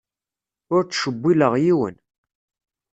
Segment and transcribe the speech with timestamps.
[0.75, 1.95] Ur ttcewwileɣ yiwen.